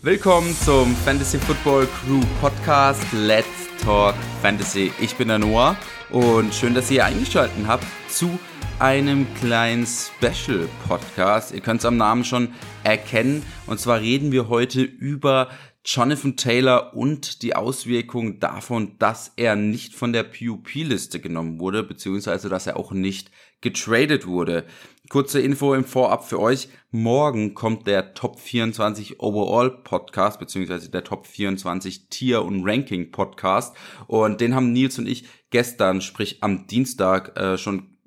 Willkommen 0.00 0.54
zum 0.54 0.94
Fantasy 0.94 1.38
Football 1.38 1.88
Crew 1.88 2.20
Podcast 2.40 3.04
Let's 3.12 3.48
Talk 3.82 4.14
Fantasy. 4.40 4.92
Ich 5.00 5.16
bin 5.16 5.26
der 5.26 5.40
Noah 5.40 5.76
und 6.10 6.54
schön, 6.54 6.72
dass 6.72 6.88
ihr 6.92 7.04
eingeschaltet 7.04 7.66
habt 7.66 7.84
zu 8.08 8.38
einem 8.78 9.26
kleinen 9.34 9.84
Special 9.88 10.68
Podcast. 10.86 11.52
Ihr 11.52 11.60
könnt 11.62 11.80
es 11.80 11.84
am 11.84 11.96
Namen 11.96 12.24
schon 12.24 12.54
erkennen. 12.84 13.42
Und 13.66 13.80
zwar 13.80 14.00
reden 14.00 14.30
wir 14.30 14.48
heute 14.48 14.82
über 14.82 15.48
Jonathan 15.84 16.36
Taylor 16.36 16.94
und 16.94 17.42
die 17.42 17.56
Auswirkungen 17.56 18.38
davon, 18.38 18.98
dass 19.00 19.32
er 19.34 19.56
nicht 19.56 19.96
von 19.96 20.12
der 20.12 20.22
PUP-Liste 20.22 21.18
genommen 21.18 21.58
wurde, 21.58 21.82
beziehungsweise 21.82 22.48
dass 22.48 22.68
er 22.68 22.76
auch 22.76 22.92
nicht 22.92 23.32
getradet 23.60 24.26
wurde. 24.26 24.64
Kurze 25.08 25.40
Info 25.40 25.74
im 25.74 25.84
Vorab 25.84 26.28
für 26.28 26.38
euch. 26.38 26.68
Morgen 26.90 27.54
kommt 27.54 27.86
der 27.86 28.14
Top 28.14 28.38
24 28.38 29.20
Overall 29.20 29.70
Podcast, 29.82 30.38
beziehungsweise 30.38 30.90
der 30.90 31.02
Top 31.02 31.26
24 31.26 32.08
Tier 32.08 32.42
und 32.42 32.64
Ranking 32.64 33.10
Podcast. 33.10 33.74
Und 34.06 34.40
den 34.40 34.54
haben 34.54 34.72
Nils 34.72 34.98
und 34.98 35.08
ich 35.08 35.26
gestern, 35.50 36.02
sprich 36.02 36.42
am 36.42 36.66
Dienstag, 36.66 37.38
äh, 37.38 37.56
schon 37.56 37.98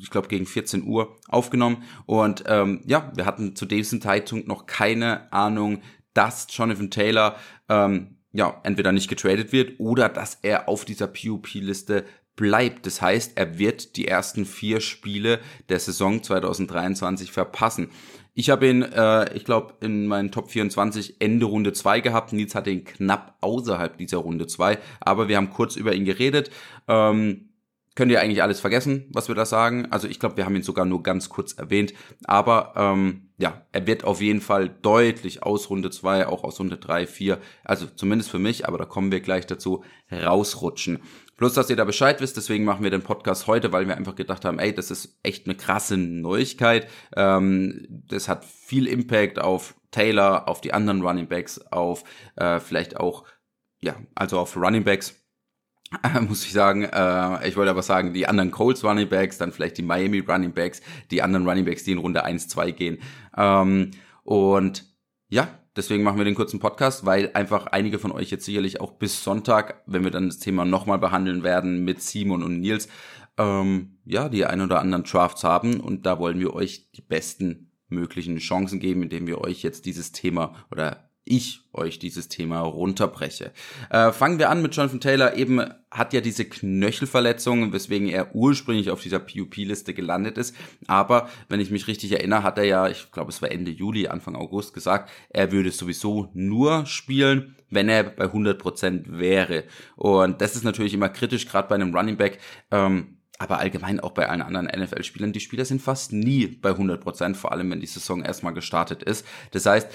ich 0.00 0.10
glaube 0.10 0.28
gegen 0.28 0.46
14 0.46 0.84
Uhr 0.84 1.16
aufgenommen 1.28 1.82
und 2.06 2.44
ähm, 2.46 2.82
ja, 2.86 3.10
wir 3.16 3.26
hatten 3.26 3.56
zu 3.56 3.66
diesem 3.66 4.00
Zeitpunkt 4.00 4.46
noch 4.46 4.66
keine 4.66 5.32
Ahnung, 5.32 5.82
dass 6.14 6.46
Jonathan 6.50 6.90
Taylor 6.90 7.36
ähm, 7.68 8.18
ja 8.32 8.60
entweder 8.62 8.92
nicht 8.92 9.08
getradet 9.08 9.52
wird 9.52 9.80
oder 9.80 10.08
dass 10.08 10.38
er 10.42 10.68
auf 10.68 10.84
dieser 10.84 11.08
PUP-Liste 11.08 12.04
bleibt. 12.38 12.86
Das 12.86 13.02
heißt, 13.02 13.32
er 13.36 13.58
wird 13.58 13.96
die 13.96 14.06
ersten 14.06 14.46
vier 14.46 14.80
Spiele 14.80 15.40
der 15.68 15.80
Saison 15.80 16.22
2023 16.22 17.32
verpassen. 17.32 17.90
Ich 18.32 18.48
habe 18.48 18.68
ihn, 18.68 18.82
äh, 18.82 19.34
ich 19.34 19.44
glaube, 19.44 19.74
in 19.80 20.06
meinen 20.06 20.30
Top 20.30 20.48
24 20.48 21.20
Ende 21.20 21.46
Runde 21.46 21.72
2 21.72 22.00
gehabt. 22.00 22.32
Nils 22.32 22.54
hatte 22.54 22.70
ihn 22.70 22.84
knapp 22.84 23.36
außerhalb 23.40 23.98
dieser 23.98 24.18
Runde 24.18 24.46
2, 24.46 24.78
aber 25.00 25.26
wir 25.26 25.36
haben 25.36 25.50
kurz 25.50 25.74
über 25.74 25.92
ihn 25.92 26.04
geredet. 26.04 26.50
Ähm, 26.86 27.48
könnt 27.96 28.12
ihr 28.12 28.20
eigentlich 28.20 28.44
alles 28.44 28.60
vergessen, 28.60 29.06
was 29.12 29.26
wir 29.26 29.34
da 29.34 29.44
sagen. 29.44 29.88
Also 29.90 30.06
ich 30.06 30.20
glaube, 30.20 30.36
wir 30.36 30.44
haben 30.44 30.54
ihn 30.54 30.62
sogar 30.62 30.84
nur 30.84 31.02
ganz 31.02 31.28
kurz 31.28 31.54
erwähnt. 31.54 31.92
Aber 32.22 32.74
ähm, 32.76 33.30
ja, 33.38 33.66
er 33.72 33.88
wird 33.88 34.04
auf 34.04 34.20
jeden 34.20 34.40
Fall 34.40 34.68
deutlich 34.68 35.42
aus 35.42 35.68
Runde 35.68 35.90
2, 35.90 36.28
auch 36.28 36.44
aus 36.44 36.60
Runde 36.60 36.76
3, 36.76 37.08
4, 37.08 37.38
also 37.64 37.86
zumindest 37.86 38.30
für 38.30 38.38
mich, 38.38 38.68
aber 38.68 38.78
da 38.78 38.84
kommen 38.84 39.10
wir 39.10 39.18
gleich 39.18 39.46
dazu, 39.46 39.82
rausrutschen. 40.12 41.00
Bloß, 41.38 41.54
dass 41.54 41.70
ihr 41.70 41.76
da 41.76 41.84
Bescheid 41.84 42.20
wisst, 42.20 42.36
deswegen 42.36 42.64
machen 42.64 42.82
wir 42.82 42.90
den 42.90 43.02
Podcast 43.02 43.46
heute, 43.46 43.72
weil 43.72 43.86
wir 43.86 43.96
einfach 43.96 44.16
gedacht 44.16 44.44
haben, 44.44 44.58
ey, 44.58 44.74
das 44.74 44.90
ist 44.90 45.18
echt 45.22 45.46
eine 45.46 45.56
krasse 45.56 45.96
Neuigkeit. 45.96 46.88
Ähm, 47.16 47.86
das 47.88 48.28
hat 48.28 48.44
viel 48.44 48.86
Impact 48.86 49.38
auf 49.38 49.74
Taylor, 49.90 50.48
auf 50.48 50.60
die 50.60 50.74
anderen 50.74 51.00
Running 51.00 51.28
Backs, 51.28 51.58
auf 51.58 52.04
äh, 52.36 52.60
vielleicht 52.60 52.98
auch, 52.98 53.24
ja, 53.80 53.94
also 54.14 54.38
auf 54.38 54.56
Running 54.56 54.84
Backs 54.84 55.14
muss 56.28 56.44
ich 56.44 56.52
sagen. 56.52 56.84
Äh, 56.84 57.48
ich 57.48 57.56
wollte 57.56 57.70
aber 57.70 57.82
sagen, 57.82 58.12
die 58.12 58.26
anderen 58.26 58.50
Colts 58.50 58.84
Running 58.84 59.08
Backs, 59.08 59.38
dann 59.38 59.52
vielleicht 59.52 59.78
die 59.78 59.82
Miami 59.82 60.20
Running 60.20 60.52
Backs, 60.52 60.82
die 61.10 61.22
anderen 61.22 61.48
Running 61.48 61.64
Backs, 61.64 61.84
die 61.84 61.92
in 61.92 61.98
Runde 61.98 62.24
1, 62.24 62.48
2 62.48 62.70
gehen. 62.72 62.98
Ähm, 63.36 63.92
und 64.24 64.84
ja, 65.28 65.48
deswegen 65.78 66.02
machen 66.02 66.18
wir 66.18 66.24
den 66.24 66.34
kurzen 66.34 66.60
Podcast, 66.60 67.06
weil 67.06 67.30
einfach 67.32 67.66
einige 67.68 67.98
von 67.98 68.12
euch 68.12 68.30
jetzt 68.30 68.44
sicherlich 68.44 68.80
auch 68.80 68.92
bis 68.92 69.24
Sonntag, 69.24 69.82
wenn 69.86 70.04
wir 70.04 70.10
dann 70.10 70.26
das 70.26 70.38
Thema 70.38 70.64
nochmal 70.64 70.98
behandeln 70.98 71.42
werden 71.42 71.84
mit 71.84 72.02
Simon 72.02 72.42
und 72.42 72.60
Nils, 72.60 72.88
ähm, 73.38 73.98
ja, 74.04 74.28
die 74.28 74.44
ein 74.44 74.60
oder 74.60 74.80
anderen 74.80 75.04
Drafts 75.04 75.44
haben. 75.44 75.80
Und 75.80 76.04
da 76.04 76.18
wollen 76.18 76.40
wir 76.40 76.52
euch 76.52 76.90
die 76.92 77.02
besten 77.02 77.70
möglichen 77.88 78.36
Chancen 78.38 78.80
geben, 78.80 79.04
indem 79.04 79.26
wir 79.26 79.40
euch 79.40 79.62
jetzt 79.62 79.86
dieses 79.86 80.12
Thema 80.12 80.54
oder 80.70 81.07
ich 81.28 81.62
euch 81.72 81.98
dieses 81.98 82.28
Thema 82.28 82.60
runterbreche. 82.60 83.52
Äh, 83.90 84.12
fangen 84.12 84.38
wir 84.38 84.50
an 84.50 84.62
mit 84.62 84.74
Jonathan 84.74 85.00
Taylor. 85.00 85.34
Eben 85.36 85.62
hat 85.90 86.12
ja 86.12 86.20
diese 86.20 86.44
Knöchelverletzung, 86.44 87.72
weswegen 87.72 88.08
er 88.08 88.34
ursprünglich 88.34 88.90
auf 88.90 89.02
dieser 89.02 89.20
PUP-Liste 89.20 89.94
gelandet 89.94 90.38
ist. 90.38 90.54
Aber 90.86 91.28
wenn 91.48 91.60
ich 91.60 91.70
mich 91.70 91.86
richtig 91.86 92.12
erinnere, 92.12 92.42
hat 92.42 92.58
er 92.58 92.64
ja, 92.64 92.88
ich 92.88 93.10
glaube 93.12 93.30
es 93.30 93.40
war 93.42 93.50
Ende 93.50 93.70
Juli, 93.70 94.08
Anfang 94.08 94.36
August 94.36 94.74
gesagt, 94.74 95.10
er 95.30 95.52
würde 95.52 95.70
sowieso 95.70 96.30
nur 96.34 96.86
spielen, 96.86 97.56
wenn 97.70 97.88
er 97.88 98.04
bei 98.04 98.26
100% 98.26 99.18
wäre. 99.18 99.64
Und 99.96 100.40
das 100.40 100.56
ist 100.56 100.64
natürlich 100.64 100.94
immer 100.94 101.08
kritisch, 101.08 101.46
gerade 101.46 101.68
bei 101.68 101.74
einem 101.74 101.94
Running 101.94 102.16
Back. 102.16 102.38
Ähm, 102.70 103.18
aber 103.38 103.58
allgemein 103.58 104.00
auch 104.00 104.10
bei 104.10 104.28
allen 104.28 104.42
anderen 104.42 104.66
NFL-Spielern, 104.66 105.32
die 105.32 105.40
Spieler 105.40 105.64
sind 105.64 105.80
fast 105.80 106.12
nie 106.12 106.48
bei 106.48 106.70
100%, 106.70 107.34
vor 107.34 107.52
allem 107.52 107.70
wenn 107.70 107.80
die 107.80 107.86
Saison 107.86 108.22
erstmal 108.22 108.52
gestartet 108.52 109.04
ist. 109.04 109.24
Das 109.52 109.64
heißt, 109.64 109.88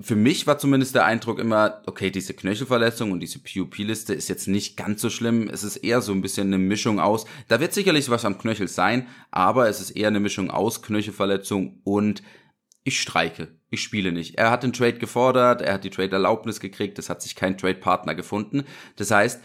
für 0.00 0.14
mich 0.14 0.46
war 0.46 0.58
zumindest 0.58 0.94
der 0.94 1.04
Eindruck 1.04 1.40
immer, 1.40 1.82
okay, 1.86 2.10
diese 2.10 2.32
Knöchelverletzung 2.32 3.10
und 3.10 3.18
diese 3.20 3.40
PUP-Liste 3.40 4.14
ist 4.14 4.28
jetzt 4.28 4.46
nicht 4.46 4.76
ganz 4.76 5.02
so 5.02 5.10
schlimm. 5.10 5.48
Es 5.52 5.64
ist 5.64 5.78
eher 5.78 6.00
so 6.02 6.12
ein 6.12 6.22
bisschen 6.22 6.48
eine 6.48 6.58
Mischung 6.58 7.00
aus. 7.00 7.26
Da 7.48 7.58
wird 7.58 7.74
sicherlich 7.74 8.08
was 8.08 8.24
am 8.24 8.38
Knöchel 8.38 8.68
sein, 8.68 9.08
aber 9.32 9.68
es 9.68 9.80
ist 9.80 9.90
eher 9.90 10.08
eine 10.08 10.20
Mischung 10.20 10.50
aus 10.50 10.82
Knöchelverletzung 10.82 11.80
und 11.82 12.22
ich 12.84 13.00
streike. 13.00 13.48
Ich 13.70 13.82
spiele 13.82 14.12
nicht. 14.12 14.36
Er 14.36 14.52
hat 14.52 14.62
den 14.62 14.72
Trade 14.72 14.98
gefordert, 14.98 15.62
er 15.62 15.74
hat 15.74 15.84
die 15.84 15.90
Trade-Erlaubnis 15.90 16.60
gekriegt, 16.60 16.98
es 16.98 17.10
hat 17.10 17.20
sich 17.20 17.34
kein 17.34 17.58
Trade-Partner 17.58 18.14
gefunden. 18.14 18.64
Das 18.96 19.10
heißt, 19.10 19.42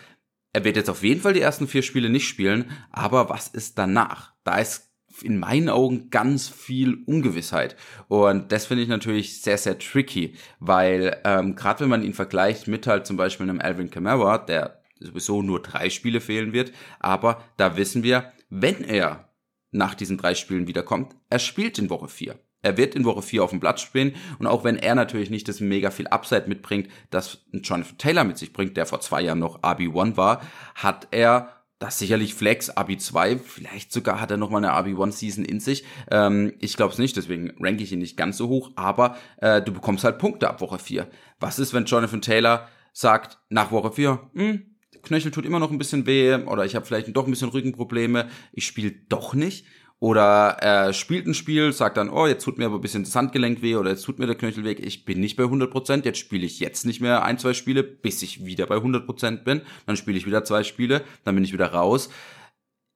er 0.54 0.64
wird 0.64 0.76
jetzt 0.76 0.90
auf 0.90 1.04
jeden 1.04 1.22
Fall 1.22 1.34
die 1.34 1.42
ersten 1.42 1.68
vier 1.68 1.82
Spiele 1.82 2.12
nicht 2.12 2.28
spielen, 2.28 2.70
aber 2.92 3.30
was 3.30 3.48
ist 3.48 3.80
danach? 3.80 4.34
Da 4.44 4.60
ist 4.60 4.93
in 5.22 5.38
meinen 5.38 5.70
Augen 5.70 6.10
ganz 6.10 6.50
viel 6.50 7.04
Ungewissheit. 7.06 7.76
Und 8.08 8.52
das 8.52 8.66
finde 8.66 8.84
ich 8.84 8.90
natürlich 8.90 9.42
sehr, 9.42 9.58
sehr 9.58 9.78
tricky, 9.78 10.36
weil 10.60 11.22
ähm, 11.24 11.56
gerade 11.56 11.82
wenn 11.82 11.90
man 11.90 12.04
ihn 12.04 12.14
vergleicht 12.14 12.68
mit 12.68 12.88
halt 12.88 13.06
zum 13.06 13.18
Beispiel 13.18 13.48
einem 13.50 13.62
Alvin 13.62 13.90
Kamara, 13.90 14.38
der 14.40 14.82
sowieso 15.00 15.42
nur 15.42 15.62
drei 15.62 15.90
Spiele 15.90 16.22
fehlen 16.22 16.54
wird, 16.54 16.72
aber 17.00 17.44
da 17.58 17.78
wissen 17.78 18.04
wir, 18.04 18.32
wenn 18.50 18.84
er 18.84 19.30
nach 19.72 19.96
diesen 19.96 20.18
drei 20.18 20.36
Spielen 20.36 20.68
wiederkommt, 20.68 21.16
er 21.30 21.40
spielt 21.40 21.78
in 21.80 21.90
Woche 21.90 22.08
vier. 22.08 22.40
Er 22.64 22.78
wird 22.78 22.96
in 22.96 23.04
Woche 23.04 23.22
4 23.22 23.44
auf 23.44 23.50
dem 23.50 23.60
Platz 23.60 23.82
spielen 23.82 24.16
und 24.40 24.48
auch 24.48 24.64
wenn 24.64 24.78
er 24.78 24.96
natürlich 24.96 25.30
nicht 25.30 25.50
das 25.50 25.60
mega 25.60 25.92
viel 25.92 26.08
Upside 26.08 26.46
mitbringt, 26.48 26.88
das 27.10 27.46
Jonathan 27.52 27.98
Taylor 27.98 28.24
mit 28.24 28.38
sich 28.38 28.54
bringt, 28.54 28.78
der 28.78 28.86
vor 28.86 29.02
zwei 29.02 29.22
Jahren 29.22 29.40
noch 29.40 29.62
RB1 29.62 30.16
war, 30.16 30.42
hat 30.74 31.10
er 31.12 31.63
das 31.84 32.00
sicherlich 32.00 32.34
Flex, 32.34 32.70
Abi 32.70 32.98
2, 32.98 33.40
vielleicht 33.40 33.92
sogar 33.92 34.22
hat 34.22 34.32
er 34.32 34.38
nochmal 34.38 34.64
eine 34.64 34.72
Abi 34.72 34.96
1 34.98 35.20
Season 35.20 35.44
in 35.44 35.60
sich. 35.60 35.84
Ähm, 36.10 36.54
ich 36.60 36.78
glaube 36.78 36.94
es 36.94 36.98
nicht, 36.98 37.18
deswegen 37.18 37.52
ranke 37.60 37.84
ich 37.84 37.92
ihn 37.92 38.00
nicht 38.00 38.16
ganz 38.16 38.38
so 38.38 38.48
hoch, 38.48 38.72
aber 38.78 39.18
äh, 39.42 39.62
du 39.62 39.74
bekommst 39.74 40.06
halt 40.06 40.18
Punkte 40.18 40.50
ab 40.50 40.62
Woche 40.62 40.80
4. 40.80 41.10
Was 41.42 41.60
ist, 41.60 41.74
wenn 41.74 41.84
Jonathan 41.84 42.22
Taylor 42.22 42.70
sagt, 42.94 43.40
nach 43.50 43.72
Woche 43.72 43.92
4, 43.92 44.32
hm, 44.34 44.66
Knöchel 45.02 45.32
tut 45.32 45.46
immer 45.46 45.60
noch 45.60 45.72
ein 45.72 45.78
bisschen 45.78 46.06
weh 46.06 46.36
oder 46.36 46.64
ich 46.64 46.76
habe 46.76 46.86
vielleicht 46.86 47.14
doch 47.18 47.26
ein 47.26 47.32
bisschen 47.32 47.50
Rückenprobleme, 47.50 48.30
ich 48.54 48.66
spiele 48.66 48.92
doch 49.10 49.34
nicht 49.34 49.66
oder 50.00 50.58
er 50.60 50.92
spielt 50.94 51.28
ein 51.28 51.34
Spiel, 51.34 51.72
sagt 51.72 51.98
dann, 51.98 52.10
oh, 52.10 52.28
jetzt 52.28 52.44
tut 52.44 52.58
mir 52.58 52.66
aber 52.66 52.76
ein 52.76 52.82
bisschen 52.82 53.04
das 53.04 53.16
Handgelenk 53.16 53.62
weh 53.62 53.76
oder 53.76 53.92
jetzt 53.92 54.04
tut 54.04 54.20
mir 54.20 54.28
der 54.28 54.36
Knöchel 54.36 54.66
weg, 54.66 54.80
ich 54.86 55.06
bin 55.06 55.20
nicht 55.20 55.38
bei 55.38 55.44
100%, 55.44 56.04
jetzt 56.04 56.20
spiele 56.20 56.46
ich 56.46 56.60
jetzt 56.60 56.86
nicht 56.86 57.00
mehr 57.00 57.24
ein, 57.24 57.38
zwei 57.38 57.54
Spiele, 57.54 57.84
bis 57.84 58.22
ich 58.22 58.46
wieder 58.46 58.66
bei 58.66 58.76
100% 58.76 59.44
bin, 59.44 59.62
dann 59.86 59.96
spiele 59.96 60.18
ich 60.18 60.26
wieder 60.26 60.44
zwei 60.44 60.64
Spiele, 60.64 61.04
dann 61.24 61.36
bin 61.36 61.44
ich 61.44 61.54
wieder 61.54 61.68
raus. 61.68 62.10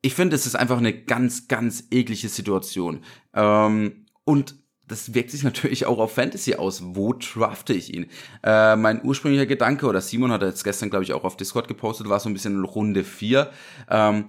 Ich 0.02 0.16
finde, 0.16 0.36
es 0.36 0.46
ist 0.46 0.56
einfach 0.56 0.78
eine 0.78 0.94
ganz, 0.94 1.48
ganz 1.48 1.86
eklige 1.92 2.30
Situation. 2.30 3.00
Ähm, 3.34 4.06
und 4.26 4.56
das 4.88 5.14
wirkt 5.14 5.32
sich 5.32 5.44
natürlich 5.46 5.86
auch 5.86 6.00
auf 6.00 6.14
Fantasy 6.14 6.56
aus. 6.56 6.82
Wo 6.84 7.14
drafte 7.14 7.74
ich 7.74 7.94
ihn? 7.94 8.08
Äh, 8.44 8.76
mein 8.76 9.04
ursprünglicher 9.04 9.46
Gedanke, 9.46 9.86
oder 9.86 10.02
Simon 10.02 10.32
hat 10.32 10.42
jetzt 10.42 10.64
gestern, 10.64 10.90
glaube 10.90 11.04
ich, 11.04 11.14
auch 11.14 11.24
auf 11.24 11.38
Discord 11.38 11.68
gepostet, 11.68 12.10
war 12.10 12.20
so 12.20 12.30
ein 12.30 12.34
bisschen 12.34 12.64
Runde 12.64 13.04
4. 13.04 13.50
Ähm, 13.90 14.26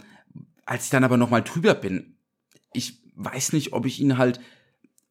als 0.66 0.84
ich 0.84 0.90
dann 0.90 1.04
aber 1.04 1.16
nochmal 1.16 1.42
drüber 1.42 1.74
bin, 1.74 2.17
ich 2.72 3.02
weiß 3.14 3.52
nicht, 3.52 3.72
ob 3.72 3.86
ich 3.86 4.00
ihn 4.00 4.18
halt 4.18 4.40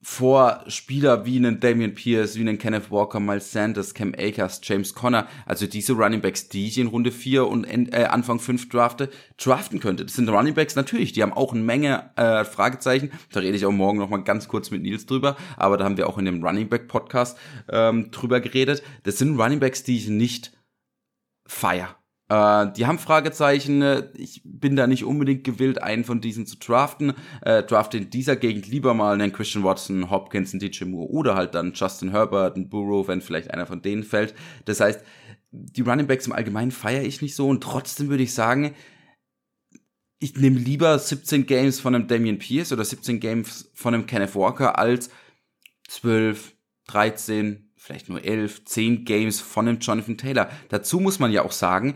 vor 0.01 0.63
Spieler 0.67 1.25
wie 1.25 1.37
einen 1.37 1.59
Damian 1.59 1.95
Pierce, 1.95 2.35
wie 2.35 2.41
einen 2.41 2.59
Kenneth 2.59 2.91
Walker, 2.91 3.19
Miles 3.19 3.51
Sanders, 3.51 3.93
Cam 3.95 4.13
Akers, 4.17 4.61
James 4.63 4.93
Conner, 4.93 5.27
also 5.45 5.65
diese 5.65 5.93
Running 5.93 6.21
Backs, 6.21 6.49
die 6.49 6.67
ich 6.67 6.77
in 6.77 6.87
Runde 6.87 7.11
4 7.11 7.47
und 7.47 7.65
äh, 7.65 8.05
Anfang 8.05 8.39
5 8.39 8.69
drafte, 8.69 9.09
draften 9.37 9.79
könnte. 9.79 10.05
Das 10.05 10.15
sind 10.15 10.29
Running 10.29 10.53
Backs 10.53 10.75
natürlich, 10.75 11.13
die 11.13 11.23
haben 11.23 11.33
auch 11.33 11.51
eine 11.51 11.63
Menge 11.63 12.11
äh, 12.15 12.45
Fragezeichen. 12.45 13.11
Da 13.31 13.39
rede 13.39 13.57
ich 13.57 13.65
auch 13.65 13.71
morgen 13.71 13.97
noch 13.97 14.09
mal 14.09 14.23
ganz 14.23 14.47
kurz 14.47 14.69
mit 14.69 14.83
Nils 14.83 15.07
drüber, 15.07 15.35
aber 15.57 15.77
da 15.77 15.85
haben 15.85 15.97
wir 15.97 16.07
auch 16.07 16.19
in 16.19 16.25
dem 16.25 16.43
Running 16.43 16.69
Back 16.69 16.87
Podcast 16.87 17.37
ähm, 17.67 18.11
drüber 18.11 18.39
geredet. 18.39 18.83
Das 19.03 19.17
sind 19.17 19.39
Running 19.39 19.59
Backs, 19.59 19.83
die 19.83 19.97
ich 19.97 20.07
nicht 20.07 20.53
feier. 21.47 21.97
Äh, 22.29 22.71
die 22.73 22.85
haben 22.85 22.99
Fragezeichen. 22.99 23.83
Ich 24.15 24.41
bin 24.43 24.75
da 24.75 24.87
nicht 24.87 25.03
unbedingt 25.03 25.43
gewillt, 25.43 25.81
einen 25.81 26.03
von 26.03 26.21
diesen 26.21 26.45
zu 26.45 26.57
draften. 26.57 27.13
Äh, 27.41 27.63
drafte 27.63 27.97
in 27.97 28.09
dieser 28.09 28.35
Gegend 28.35 28.67
lieber 28.67 28.93
mal 28.93 29.13
einen 29.13 29.31
Christian 29.31 29.63
Watson, 29.63 30.09
Hopkins, 30.09 30.53
einen 30.53 30.59
DJ 30.59 30.85
Moore 30.85 31.09
oder 31.09 31.35
halt 31.35 31.55
dann 31.55 31.73
Justin 31.73 32.11
Herbert, 32.11 32.55
einen 32.55 32.69
Burrow, 32.69 33.07
wenn 33.07 33.21
vielleicht 33.21 33.51
einer 33.51 33.65
von 33.65 33.81
denen 33.81 34.03
fällt. 34.03 34.33
Das 34.65 34.79
heißt, 34.79 35.03
die 35.51 35.81
Running 35.81 36.07
Backs 36.07 36.27
im 36.27 36.33
Allgemeinen 36.33 36.71
feiere 36.71 37.03
ich 37.03 37.21
nicht 37.21 37.35
so 37.35 37.47
und 37.47 37.63
trotzdem 37.63 38.09
würde 38.09 38.23
ich 38.23 38.33
sagen, 38.33 38.73
ich 40.19 40.35
nehme 40.35 40.57
lieber 40.57 40.97
17 40.97 41.45
Games 41.45 41.79
von 41.79 41.93
einem 41.93 42.07
Damian 42.07 42.39
Pierce 42.39 42.73
oder 42.73 42.83
17 42.83 43.19
Games 43.19 43.69
von 43.73 43.93
einem 43.93 44.07
Kenneth 44.07 44.35
Walker 44.35 44.77
als 44.77 45.09
12, 45.89 46.53
13, 46.87 47.66
vielleicht 47.87 48.09
nur 48.09 48.23
elf, 48.23 48.65
zehn 48.65 49.05
Games 49.05 49.39
von 49.39 49.67
einem 49.67 49.79
Jonathan 49.79 50.17
Taylor. 50.17 50.49
Dazu 50.69 50.99
muss 50.99 51.19
man 51.19 51.31
ja 51.31 51.43
auch 51.43 51.53
sagen, 51.53 51.95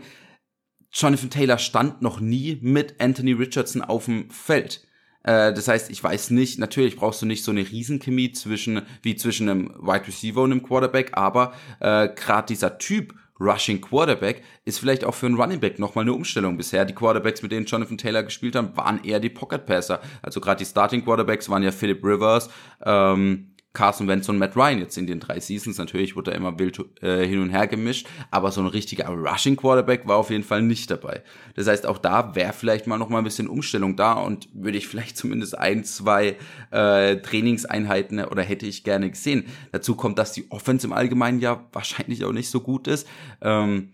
Jonathan 0.90 1.30
Taylor 1.30 1.58
stand 1.58 2.00
noch 2.00 2.18
nie 2.18 2.58
mit 2.62 3.00
Anthony 3.00 3.32
Richardson 3.32 3.82
auf 3.82 4.06
dem 4.06 4.30
Feld. 4.30 4.86
Äh, 5.22 5.52
das 5.52 5.68
heißt, 5.68 5.90
ich 5.90 6.02
weiß 6.02 6.30
nicht, 6.30 6.58
natürlich 6.58 6.96
brauchst 6.96 7.20
du 7.20 7.26
nicht 7.26 7.44
so 7.44 7.50
eine 7.50 7.60
Riesenchemie 7.60 8.32
zwischen, 8.32 8.82
wie 9.02 9.16
zwischen 9.16 9.48
einem 9.48 9.68
Wide 9.80 10.06
Receiver 10.06 10.40
und 10.40 10.52
einem 10.52 10.62
Quarterback, 10.62 11.10
aber 11.12 11.52
äh, 11.80 12.08
gerade 12.08 12.46
dieser 12.48 12.78
Typ 12.78 13.14
Rushing 13.38 13.80
Quarterback 13.80 14.42
ist 14.64 14.78
vielleicht 14.78 15.04
auch 15.04 15.14
für 15.14 15.26
einen 15.26 15.34
Running 15.34 15.60
Back 15.60 15.78
nochmal 15.78 16.02
eine 16.02 16.12
Umstellung 16.14 16.56
bisher. 16.56 16.84
Die 16.84 16.94
Quarterbacks, 16.94 17.42
mit 17.42 17.52
denen 17.52 17.66
Jonathan 17.66 17.98
Taylor 17.98 18.22
gespielt 18.22 18.56
haben, 18.56 18.76
waren 18.76 19.02
eher 19.04 19.20
die 19.20 19.30
Pocket 19.30 19.66
Passer. 19.66 20.00
Also 20.22 20.40
gerade 20.40 20.58
die 20.58 20.64
Starting 20.64 21.04
Quarterbacks 21.04 21.48
waren 21.50 21.62
ja 21.62 21.72
Philip 21.72 22.02
Rivers, 22.04 22.48
ähm, 22.84 23.51
Carson 23.72 24.06
Wentz 24.06 24.28
und 24.28 24.38
Matt 24.38 24.54
Ryan 24.54 24.78
jetzt 24.78 24.98
in 24.98 25.06
den 25.06 25.18
drei 25.18 25.40
Seasons. 25.40 25.78
Natürlich 25.78 26.14
wurde 26.14 26.30
da 26.30 26.36
immer 26.36 26.58
wild 26.58 26.78
äh, 27.02 27.26
hin 27.26 27.40
und 27.40 27.50
her 27.50 27.66
gemischt, 27.66 28.06
aber 28.30 28.52
so 28.52 28.60
ein 28.60 28.66
richtiger 28.66 29.08
Rushing 29.08 29.56
Quarterback 29.56 30.06
war 30.06 30.16
auf 30.16 30.30
jeden 30.30 30.44
Fall 30.44 30.62
nicht 30.62 30.90
dabei. 30.90 31.22
Das 31.54 31.66
heißt, 31.66 31.86
auch 31.86 31.98
da 31.98 32.34
wäre 32.34 32.52
vielleicht 32.52 32.86
mal 32.86 32.98
noch 32.98 33.08
mal 33.08 33.18
ein 33.18 33.24
bisschen 33.24 33.48
Umstellung 33.48 33.96
da 33.96 34.14
und 34.14 34.48
würde 34.52 34.76
ich 34.76 34.88
vielleicht 34.88 35.16
zumindest 35.22 35.56
ein, 35.56 35.84
zwei 35.84 36.36
äh, 36.70 37.16
Trainingseinheiten 37.16 38.24
oder 38.24 38.42
hätte 38.42 38.66
ich 38.66 38.84
gerne 38.84 39.10
gesehen. 39.10 39.46
Dazu 39.72 39.94
kommt, 39.94 40.18
dass 40.18 40.32
die 40.32 40.50
Offense 40.50 40.86
im 40.86 40.92
Allgemeinen 40.92 41.40
ja 41.40 41.64
wahrscheinlich 41.72 42.24
auch 42.24 42.32
nicht 42.32 42.50
so 42.50 42.60
gut 42.60 42.88
ist. 42.88 43.08
Ähm, 43.40 43.92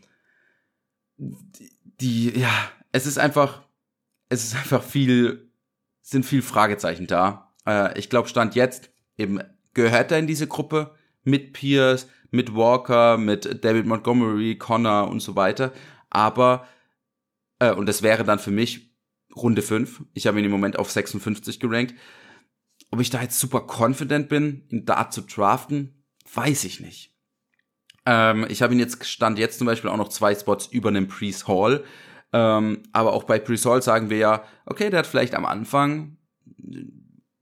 die, 1.16 2.38
ja, 2.38 2.50
es 2.92 3.06
ist 3.06 3.18
einfach, 3.18 3.62
es 4.28 4.44
ist 4.44 4.56
einfach 4.56 4.82
viel, 4.82 5.50
sind 6.02 6.24
viel 6.24 6.42
Fragezeichen 6.42 7.06
da. 7.06 7.52
Äh, 7.66 7.98
ich 7.98 8.10
glaube, 8.10 8.28
Stand 8.28 8.54
jetzt 8.54 8.90
eben 9.16 9.40
gehört 9.78 10.10
er 10.10 10.18
in 10.18 10.26
diese 10.26 10.48
Gruppe 10.48 10.94
mit 11.22 11.52
Pierce, 11.52 12.08
mit 12.30 12.54
Walker, 12.54 13.16
mit 13.16 13.64
David 13.64 13.86
Montgomery, 13.86 14.56
Connor 14.56 15.08
und 15.08 15.20
so 15.20 15.36
weiter. 15.36 15.72
Aber, 16.10 16.66
äh, 17.60 17.72
und 17.72 17.86
das 17.86 18.02
wäre 18.02 18.24
dann 18.24 18.40
für 18.40 18.50
mich 18.50 18.92
Runde 19.36 19.62
5. 19.62 20.02
Ich 20.14 20.26
habe 20.26 20.38
ihn 20.38 20.44
im 20.44 20.50
Moment 20.50 20.78
auf 20.78 20.90
56 20.90 21.60
gerankt. 21.60 21.94
Ob 22.90 23.00
ich 23.00 23.10
da 23.10 23.22
jetzt 23.22 23.38
super 23.38 23.66
confident 23.68 24.28
bin, 24.28 24.66
ihn 24.68 24.84
da 24.84 25.10
zu 25.10 25.22
draften, 25.22 26.04
weiß 26.34 26.64
ich 26.64 26.80
nicht. 26.80 27.14
Ähm, 28.04 28.46
ich 28.48 28.62
habe 28.62 28.74
ihn 28.74 28.80
jetzt, 28.80 29.06
stand 29.06 29.38
jetzt 29.38 29.58
zum 29.58 29.66
Beispiel 29.66 29.90
auch 29.90 29.96
noch 29.96 30.08
zwei 30.08 30.34
Spots 30.34 30.66
über 30.66 30.88
einem 30.88 31.06
Priest 31.06 31.46
Hall. 31.46 31.84
Ähm, 32.32 32.82
aber 32.92 33.12
auch 33.12 33.24
bei 33.24 33.38
Priest 33.38 33.64
Hall 33.64 33.80
sagen 33.80 34.10
wir 34.10 34.18
ja, 34.18 34.44
okay, 34.66 34.90
der 34.90 35.00
hat 35.00 35.06
vielleicht 35.06 35.34
am 35.34 35.46
Anfang 35.46 36.16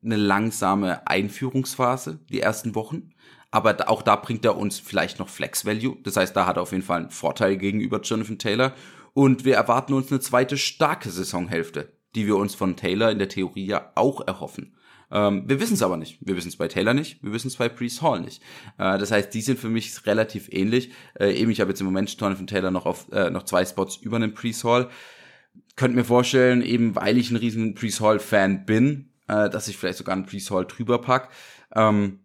eine 0.07 0.17
langsame 0.17 1.07
Einführungsphase, 1.07 2.21
die 2.31 2.41
ersten 2.41 2.75
Wochen. 2.75 3.11
Aber 3.51 3.89
auch 3.89 4.03
da 4.03 4.17
bringt 4.17 4.45
er 4.45 4.57
uns 4.57 4.79
vielleicht 4.79 5.19
noch 5.19 5.29
Flex 5.29 5.65
Value. 5.65 5.97
Das 6.03 6.17
heißt, 6.17 6.35
da 6.35 6.47
hat 6.47 6.57
er 6.57 6.63
auf 6.63 6.73
jeden 6.73 6.85
Fall 6.85 7.03
einen 7.03 7.11
Vorteil 7.11 7.57
gegenüber 7.57 8.01
Jonathan 8.01 8.39
Taylor. 8.39 8.75
Und 9.13 9.45
wir 9.45 9.55
erwarten 9.55 9.95
uns 9.95 10.11
eine 10.11 10.21
zweite 10.21 10.59
starke 10.59 11.11
Saisonhälfte, 11.11 11.93
die 12.15 12.27
wir 12.27 12.37
uns 12.37 12.55
von 12.55 12.77
Taylor 12.77 13.11
in 13.11 13.19
der 13.19 13.29
Theorie 13.29 13.67
ja 13.67 13.93
auch 13.95 14.27
erhoffen. 14.27 14.77
Ähm, 15.11 15.45
wir 15.47 15.61
wissen 15.61 15.75
es 15.75 15.83
aber 15.83 15.97
nicht. 15.97 16.19
Wir 16.21 16.37
wissen 16.37 16.49
es 16.49 16.57
bei 16.57 16.69
Taylor 16.69 16.95
nicht, 16.95 17.23
wir 17.23 17.33
wissen 17.33 17.49
es 17.49 17.57
bei 17.57 17.69
Priest 17.69 18.03
Hall 18.03 18.21
nicht. 18.21 18.43
Äh, 18.79 18.99
das 18.99 19.11
heißt, 19.11 19.33
die 19.33 19.41
sind 19.41 19.59
für 19.59 19.69
mich 19.69 20.05
relativ 20.07 20.49
ähnlich. 20.51 20.91
Äh, 21.19 21.33
eben, 21.33 21.51
ich 21.51 21.61
habe 21.61 21.71
jetzt 21.71 21.81
im 21.81 21.87
Moment 21.87 22.15
Jonathan 22.21 22.47
Taylor 22.47 22.71
noch 22.71 22.87
auf 22.87 23.11
äh, 23.13 23.31
noch 23.31 23.45
zwei 23.45 23.65
Spots 23.65 23.97
über 23.97 24.17
einem 24.17 24.35
Priest 24.35 24.65
Hall. 24.65 24.89
Könnt 25.77 25.95
mir 25.95 26.05
vorstellen, 26.05 26.63
eben 26.63 26.97
weil 26.97 27.19
ich 27.19 27.31
ein 27.31 27.37
riesen 27.37 27.75
Priest 27.75 28.01
Hall 28.01 28.19
Fan 28.19 28.67
bin, 28.67 29.13
äh, 29.29 29.51
dass 29.51 29.69
ich 29.69 29.77
vielleicht 29.77 29.99
sogar 29.99 30.15
einen 30.15 30.27
Priest 30.27 30.51
Hall 30.51 30.67
drüber 30.67 31.01
pack. 31.01 31.31
Ähm, 31.75 32.21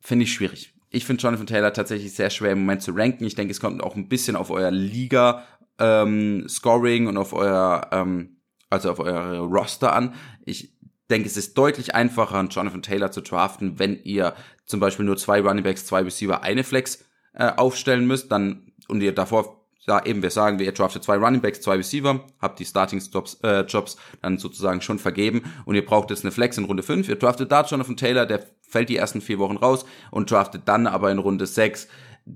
Finde 0.00 0.24
ich 0.24 0.32
schwierig. 0.32 0.74
Ich 0.90 1.04
finde 1.04 1.22
Jonathan 1.22 1.46
Taylor 1.46 1.72
tatsächlich 1.72 2.14
sehr 2.14 2.30
schwer 2.30 2.52
im 2.52 2.60
Moment 2.60 2.82
zu 2.82 2.92
ranken. 2.92 3.24
Ich 3.24 3.34
denke, 3.34 3.50
es 3.50 3.60
kommt 3.60 3.82
auch 3.82 3.96
ein 3.96 4.08
bisschen 4.08 4.36
auf 4.36 4.50
euer 4.50 4.70
Liga 4.70 5.44
ähm, 5.78 6.48
Scoring 6.48 7.06
und 7.06 7.16
auf 7.16 7.32
euer 7.32 7.88
ähm, 7.92 8.36
also 8.70 8.90
auf 8.90 9.00
euer 9.00 9.38
Roster 9.40 9.92
an. 9.92 10.14
Ich 10.44 10.74
denke, 11.10 11.28
es 11.28 11.36
ist 11.36 11.56
deutlich 11.56 11.94
einfacher, 11.94 12.38
einen 12.38 12.48
Jonathan 12.48 12.82
Taylor 12.82 13.10
zu 13.10 13.20
draften, 13.20 13.78
wenn 13.78 14.02
ihr 14.02 14.34
zum 14.64 14.80
Beispiel 14.80 15.04
nur 15.04 15.16
zwei 15.16 15.40
Runningbacks, 15.40 15.86
zwei 15.86 16.02
Receiver, 16.02 16.42
eine 16.42 16.64
Flex 16.64 17.04
äh, 17.34 17.52
aufstellen 17.56 18.06
müsst, 18.06 18.32
dann 18.32 18.72
und 18.88 19.00
ihr 19.02 19.14
davor 19.14 19.55
ja, 19.86 20.04
eben, 20.04 20.22
wir 20.22 20.30
sagen, 20.30 20.58
ihr 20.58 20.72
draftet 20.72 21.04
zwei 21.04 21.16
Running 21.16 21.40
Backs, 21.40 21.60
zwei 21.60 21.76
Receiver, 21.76 22.24
habt 22.40 22.58
die 22.58 22.64
Starting 22.64 23.00
Jobs, 23.00 23.34
äh, 23.42 23.60
Jobs 23.60 23.96
dann 24.20 24.38
sozusagen 24.38 24.80
schon 24.80 24.98
vergeben 24.98 25.42
und 25.64 25.74
ihr 25.76 25.84
braucht 25.84 26.10
jetzt 26.10 26.24
eine 26.24 26.32
Flex 26.32 26.58
in 26.58 26.64
Runde 26.64 26.82
5. 26.82 27.08
Ihr 27.08 27.16
draftet 27.16 27.52
da 27.52 27.64
Jonathan 27.64 27.96
Taylor, 27.96 28.26
der 28.26 28.44
fällt 28.62 28.88
die 28.88 28.96
ersten 28.96 29.20
vier 29.20 29.38
Wochen 29.38 29.56
raus 29.56 29.84
und 30.10 30.30
draftet 30.30 30.62
dann 30.66 30.86
aber 30.86 31.10
in 31.10 31.18
Runde 31.18 31.46
6 31.46 31.88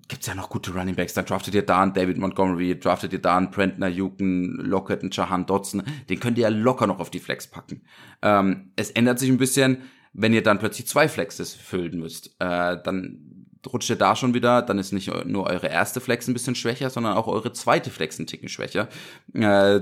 gibt's 0.07 0.27
ja 0.27 0.35
noch 0.35 0.51
gute 0.51 0.73
Running 0.73 0.95
Backs. 0.95 1.15
Dann 1.15 1.25
draftet 1.25 1.55
ihr 1.55 1.67
da 1.67 1.83
einen 1.83 1.93
David 1.93 2.17
Montgomery, 2.19 2.79
draftet 2.79 3.13
ihr 3.13 3.21
da 3.21 3.37
einen 3.37 3.51
Brentner, 3.51 3.89
Juken, 3.89 4.55
Lockett, 4.57 5.03
einen 5.03 5.11
Jahan 5.11 5.47
Dodson. 5.47 5.83
Den 6.09 6.21
könnt 6.21 6.39
ihr 6.39 6.43
ja 6.43 6.49
locker 6.49 6.87
noch 6.87 7.01
auf 7.01 7.11
die 7.11 7.19
Flex 7.19 7.49
packen. 7.49 7.83
Ähm, 8.23 8.71
es 8.77 8.93
ändert 8.93 9.19
sich 9.19 9.31
ein 9.31 9.39
bisschen, 9.39 9.79
wenn 10.13 10.33
ihr 10.33 10.43
dann 10.43 10.59
plötzlich 10.59 10.87
zwei 10.87 11.09
Flexes 11.09 11.55
füllen 11.55 11.99
müsst. 11.99 12.37
Äh, 12.39 12.79
dann 12.83 13.40
rutscht 13.67 13.91
ihr 13.91 13.97
da 13.97 14.17
schon 14.17 14.35
wieder, 14.35 14.62
dann 14.62 14.79
ist 14.79 14.93
nicht 14.93 15.12
nur 15.27 15.47
eure 15.47 15.69
erste 15.69 16.01
Flex 16.01 16.29
ein 16.29 16.33
bisschen 16.33 16.55
schwächer, 16.55 16.91
sondern 16.91 17.15
auch 17.17 17.27
eure 17.27 17.53
zweite 17.53 17.91
Flex 17.91 18.19
ein 18.19 18.27
Ticken 18.27 18.49
schwächer. 18.49 18.89
Äh, 19.35 19.81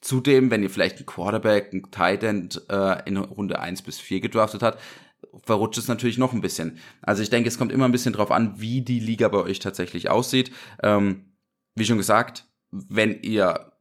zudem, 0.00 0.50
wenn 0.50 0.62
ihr 0.62 0.70
vielleicht 0.70 0.96
einen 0.98 1.06
Quarterback, 1.06 1.72
einen 1.72 1.90
Tight 1.90 2.22
End 2.22 2.62
äh, 2.70 3.02
in 3.08 3.16
Runde 3.16 3.58
1 3.58 3.82
bis 3.82 4.00
4 4.00 4.20
gedraftet 4.20 4.62
habt, 4.62 4.80
verrutscht 5.42 5.78
es 5.78 5.88
natürlich 5.88 6.18
noch 6.18 6.32
ein 6.32 6.40
bisschen. 6.40 6.78
Also 7.02 7.22
ich 7.22 7.30
denke, 7.30 7.48
es 7.48 7.58
kommt 7.58 7.72
immer 7.72 7.86
ein 7.86 7.92
bisschen 7.92 8.12
drauf 8.12 8.30
an, 8.30 8.60
wie 8.60 8.82
die 8.82 9.00
Liga 9.00 9.28
bei 9.28 9.38
euch 9.38 9.58
tatsächlich 9.58 10.10
aussieht. 10.10 10.52
Ähm, 10.82 11.32
wie 11.74 11.84
schon 11.84 11.96
gesagt, 11.96 12.46
wenn 12.70 13.22
ihr 13.22 13.72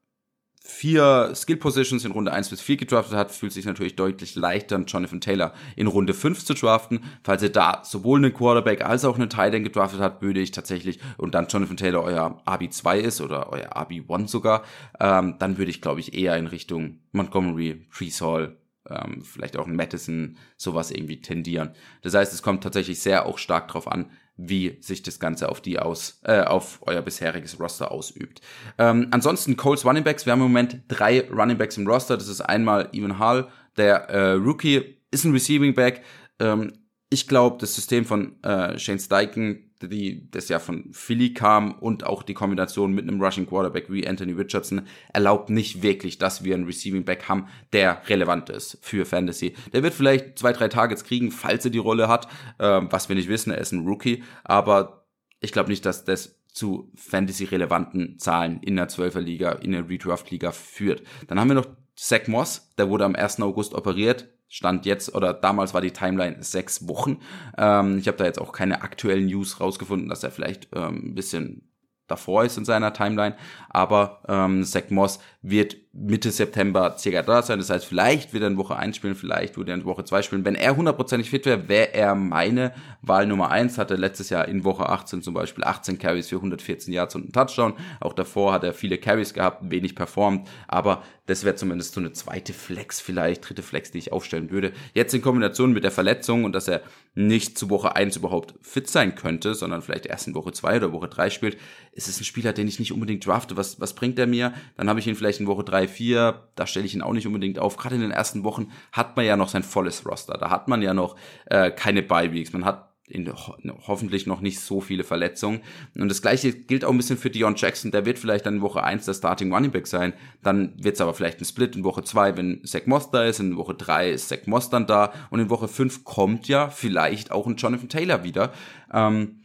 vier 0.66 1.34
Skill 1.36 1.58
Positions 1.58 2.06
in 2.06 2.14
Runde 2.14 2.32
1 2.32 2.50
bis 2.50 2.62
4 2.62 2.78
gedraftet 2.78 3.18
hat, 3.18 3.32
fühlt 3.32 3.52
sich 3.52 3.66
natürlich 3.66 3.98
deutlich 3.98 4.36
leichter, 4.36 4.80
Jonathan 4.80 5.20
Taylor 5.20 5.54
in 5.76 5.88
Runde 5.88 6.14
5 6.14 6.46
zu 6.46 6.54
draften. 6.54 7.04
Falls 7.22 7.44
ihr 7.44 7.52
da 7.52 7.82
sowohl 7.84 8.20
einen 8.20 8.34
Quarterback 8.34 8.84
als 8.84 9.04
auch 9.04 9.16
einen 9.16 9.30
Tight 9.30 9.54
End 9.54 9.66
gedraftet 9.66 10.00
habt, 10.00 10.22
würde 10.22 10.40
ich 10.40 10.52
tatsächlich, 10.52 11.00
und 11.18 11.36
dann 11.36 11.48
Jonathan 11.48 11.76
Taylor 11.76 12.04
euer 12.04 12.42
RB2 12.48 12.98
ist 12.98 13.20
oder 13.20 13.52
euer 13.52 13.76
RB1 13.76 14.30
sogar, 14.30 14.64
ähm, 15.02 15.36
dann 15.38 15.58
würde 15.58 15.70
ich, 15.70 15.82
glaube 15.82 16.00
ich, 16.00 16.14
eher 16.14 16.38
in 16.38 16.48
Richtung 16.48 17.02
Montgomery, 17.12 17.86
Priest 17.92 18.22
Hall, 18.22 18.58
ähm, 18.90 19.22
vielleicht 19.22 19.58
auch 19.58 19.68
ein 19.68 19.76
Madison, 19.76 20.38
sowas 20.56 20.92
irgendwie 20.92 21.22
tendieren. 21.22 21.72
Das 22.04 22.14
heißt, 22.14 22.34
es 22.34 22.42
kommt 22.42 22.64
tatsächlich 22.64 23.02
sehr 23.02 23.26
auch 23.26 23.38
stark 23.38 23.68
drauf 23.68 23.90
an, 23.90 24.12
wie 24.36 24.78
sich 24.82 25.04
das 25.04 25.20
Ganze 25.20 25.50
auf 25.50 25.62
die 25.62 25.80
aus, 25.80 26.20
äh, 26.24 26.42
auf 26.42 26.80
euer 26.82 27.02
bisheriges 27.02 27.60
Roster 27.60 27.92
ausübt. 27.92 28.42
Ähm, 28.78 29.08
ansonsten 29.12 29.58
Coles 29.58 29.86
Running 29.86 30.04
Backs, 30.04 30.26
wir 30.26 30.34
haben 30.34 30.40
im 30.40 30.48
Moment 30.48 30.82
drei 30.88 31.30
Running 31.30 31.58
Backs 31.58 31.78
im 31.78 31.88
Roster. 31.88 32.18
Das 32.18 32.28
ist 32.28 32.42
einmal 32.42 32.90
Evan 32.94 33.20
Hall, 33.20 33.48
der 33.78 34.10
äh, 34.10 34.32
Rookie, 34.34 34.98
ist 35.12 35.26
ein 35.26 35.34
Receiving 35.34 35.76
Back. 35.76 36.02
Ähm, 36.40 36.74
ich 37.10 37.28
glaube, 37.28 37.58
das 37.60 37.76
System 37.76 38.06
von 38.06 38.42
äh, 38.44 38.78
Shane 38.80 39.00
Steichen 39.00 39.73
die 39.88 40.30
das 40.32 40.50
ja 40.50 40.60
von 40.60 40.92
Philly 40.92 41.34
kam 41.34 41.74
und 41.74 42.06
auch 42.06 42.24
die 42.24 42.34
Kombination 42.34 42.94
mit 42.94 43.08
einem 43.08 43.22
Rushing 43.22 43.46
Quarterback 43.46 43.92
wie 43.92 44.08
Anthony 44.08 44.34
Richardson 44.34 44.84
erlaubt 45.14 45.50
nicht 45.50 45.82
wirklich, 45.84 46.18
dass 46.18 46.44
wir 46.44 46.56
einen 46.56 46.66
Receiving 46.66 47.06
Back 47.06 47.30
haben, 47.30 47.48
der 47.72 48.02
relevant 48.08 48.50
ist 48.50 48.78
für 48.82 49.06
Fantasy. 49.06 49.56
Der 49.74 49.84
wird 49.84 49.94
vielleicht 49.94 50.40
zwei, 50.40 50.54
drei 50.54 50.68
Targets 50.68 51.04
kriegen, 51.04 51.32
falls 51.32 51.66
er 51.66 51.72
die 51.72 51.78
Rolle 51.78 52.08
hat, 52.08 52.28
ähm, 52.60 52.88
was 52.92 53.10
wir 53.10 53.16
nicht 53.16 53.30
wissen, 53.30 53.52
er 53.52 53.60
ist 53.60 53.72
ein 53.72 53.86
Rookie, 53.86 54.24
aber 54.44 55.06
ich 55.40 55.52
glaube 55.52 55.70
nicht, 55.70 55.86
dass 55.86 56.06
das 56.06 56.40
zu 56.54 56.92
Fantasy-relevanten 56.96 58.20
Zahlen 58.20 58.62
in 58.62 58.76
der 58.76 58.88
12er 58.88 59.20
Liga, 59.20 59.54
in 59.54 59.72
der 59.72 59.90
Redraft-Liga 59.90 60.52
führt. 60.52 61.02
Dann 61.28 61.40
haben 61.40 61.48
wir 61.48 61.56
noch 61.56 61.68
Zach 61.96 62.28
Moss, 62.28 62.74
der 62.78 62.90
wurde 62.90 63.06
am 63.06 63.16
1. 63.16 63.42
August 63.42 63.74
operiert, 63.74 64.28
Stand 64.48 64.86
jetzt 64.86 65.16
oder 65.16 65.34
damals 65.34 65.74
war 65.74 65.82
die 65.82 65.92
Timeline 65.92 66.44
sechs 66.44 66.88
Wochen. 66.88 67.18
Ähm, 67.58 67.98
ich 67.98 68.08
habe 68.08 68.18
da 68.18 68.26
jetzt 68.26 68.40
auch 68.40 68.52
keine 68.52 68.84
aktuellen 68.84 69.26
News 69.26 69.60
rausgefunden, 69.60 70.10
dass 70.10 70.24
er 70.24 70.30
vielleicht 70.30 70.68
ähm, 70.76 71.10
ein 71.10 71.16
bisschen 71.16 71.72
davor 72.06 72.44
ist 72.44 72.58
in 72.58 72.66
seiner 72.66 72.94
Timeline. 72.94 73.36
Aber 73.70 74.22
ähm, 74.28 74.64
Zach 74.64 74.90
Moss 74.90 75.20
wird 75.42 75.76
Mitte 75.96 76.32
September 76.32 76.96
circa 76.98 77.22
da 77.22 77.44
sein. 77.44 77.60
Das 77.60 77.70
heißt, 77.70 77.86
vielleicht 77.86 78.34
wird 78.34 78.44
er 78.44 78.48
in 78.48 78.58
Woche 78.58 78.76
1 78.76 78.96
spielen, 78.96 79.14
vielleicht 79.14 79.58
wird 79.58 79.70
er 79.70 79.76
in 79.76 79.86
Woche 79.86 80.04
2 80.04 80.24
spielen. 80.24 80.44
Wenn 80.44 80.56
er 80.56 80.76
hundertprozentig 80.76 81.30
fit 81.30 81.46
wäre, 81.46 81.70
wäre 81.70 81.94
er 81.94 82.16
meine 82.16 82.74
Wahl 83.04 83.28
Nummer 83.28 83.52
1. 83.52 83.78
Hatte 83.78 83.96
letztes 83.96 84.32
Jahr 84.32 84.48
in 84.48 84.64
Woche 84.64 84.90
18 84.90 85.22
zum 85.22 85.36
Beispiel 85.36 85.64
18 85.64 86.00
Carries 86.00 86.30
für 86.30 86.38
114 86.38 86.92
Yards 86.92 87.14
und 87.14 87.22
einen 87.22 87.32
Touchdown. 87.32 87.74
Auch 88.00 88.14
davor 88.14 88.54
hat 88.54 88.64
er 88.64 88.74
viele 88.74 88.98
Carries 88.98 89.36
gehabt, 89.36 89.70
wenig 89.70 89.94
performt. 89.94 90.50
Aber 90.68 91.04
das 91.28 91.46
wäre 91.46 91.56
zumindest 91.56 91.94
so 91.94 92.02
eine 92.02 92.12
zweite 92.12 92.54
Flex 92.54 93.00
vielleicht, 93.00 93.48
dritte 93.48 93.62
Flex, 93.62 93.92
die 93.92 94.00
ich 94.00 94.12
aufstellen 94.12 94.50
würde. 94.50 94.74
Jetzt 94.94 95.14
in 95.14 95.22
Kombination 95.22 95.72
mit 95.72 95.84
der 95.84 95.92
Verletzung 95.92 96.44
und 96.44 96.54
dass 96.54 96.68
er 96.68 96.82
nicht 97.16 97.58
zu 97.58 97.70
Woche 97.70 97.96
1 97.96 98.18
überhaupt 98.18 98.56
fit 98.62 98.90
sein 98.90 99.16
könnte, 99.16 99.54
sondern 99.54 99.82
vielleicht 99.82 100.08
erst 100.08 100.28
in 100.28 100.36
Woche 100.36 100.52
2 100.52 100.78
oder 100.78 100.92
Woche 100.92 101.08
3 101.08 101.30
spielt, 101.30 101.58
ist 101.94 102.10
es 102.10 102.20
ein 102.20 102.26
Spieler, 102.26 102.52
den 102.52 102.68
ich 102.68 102.80
nicht 102.80 102.92
unbedingt 102.92 103.26
drafte. 103.26 103.56
Was, 103.56 103.80
was 103.80 103.94
bringt 103.94 104.18
er 104.20 104.28
mir? 104.28 104.54
Dann 104.76 104.90
habe 104.90 105.00
ich 105.00 105.08
ihn 105.08 105.16
vielleicht 105.16 105.40
in 105.40 105.48
Woche 105.48 105.64
3, 105.64 105.83
4, 105.88 106.48
da 106.56 106.68
stelle 106.68 106.86
ich 106.86 106.94
ihn 106.94 107.02
auch 107.02 107.14
nicht 107.14 107.28
unbedingt 107.28 107.60
auf. 107.60 107.78
Gerade 107.78 107.96
in 107.96 108.02
den 108.02 108.12
ersten 108.12 108.44
Wochen 108.44 108.72
hat 108.92 109.16
man 109.16 109.26
ja 109.26 109.38
noch 109.38 109.50
sein 109.50 109.64
volles 109.64 110.06
Roster. 110.06 110.38
Da 110.38 110.50
hat 110.50 110.68
man 110.68 110.82
ja 110.82 110.94
noch 110.94 111.16
äh, 111.46 111.72
keine 111.72 112.02
Bye-Weeks. 112.02 112.54
Man 112.54 112.66
hat 112.66 112.90
in, 113.08 113.32
ho 113.32 113.56
hoffentlich 113.88 114.28
noch 114.28 114.42
nicht 114.42 114.60
so 114.60 114.82
viele 114.82 115.04
Verletzungen. 115.04 115.62
Und 115.96 116.10
das 116.10 116.22
gleiche 116.22 116.54
gilt 116.54 116.86
auch 116.86 116.92
ein 116.92 116.98
bisschen 116.98 117.18
für 117.18 117.30
Dion 117.30 117.56
Jackson. 117.56 117.92
Der 117.92 118.06
wird 118.06 118.18
vielleicht 118.18 118.46
dann 118.46 118.56
in 118.56 118.62
Woche 118.62 118.84
1 118.84 119.06
der 119.06 119.14
Starting 119.14 119.54
Running 119.54 119.72
Back 119.72 119.88
sein. 119.88 120.14
Dann 120.42 120.74
wird 120.78 120.96
es 120.96 121.02
aber 121.02 121.14
vielleicht 121.14 121.42
ein 121.42 121.46
Split 121.46 121.76
in 121.76 121.84
Woche 121.84 122.04
2, 122.04 122.38
wenn 122.38 122.64
Zach 122.66 122.86
Moss 122.86 123.12
da 123.12 123.26
ist. 123.26 123.40
In 123.40 123.58
Woche 123.58 123.76
3 123.76 124.12
ist 124.12 124.30
Zach 124.30 124.46
Moss 124.46 124.70
dann 124.70 124.88
da. 124.88 125.14
Und 125.30 125.42
in 125.42 125.50
Woche 125.50 125.68
5 125.68 126.04
kommt 126.04 126.48
ja 126.48 126.70
vielleicht 126.70 127.32
auch 127.32 127.46
ein 127.46 127.58
Jonathan 127.58 127.90
Taylor 127.90 128.24
wieder. 128.24 128.54
Ähm, 128.92 129.43